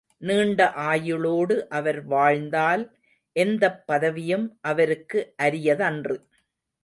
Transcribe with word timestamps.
நீண்ட 0.21 0.59
ஆயுளோடு 0.83 1.67
அவர் 1.69 2.03
வாழ்ந்தால், 2.05 2.83
எந்தப் 3.35 3.83
பதவியும் 3.87 4.57
அவருக்கு 4.61 5.19
அரியதன்று. 5.43 6.17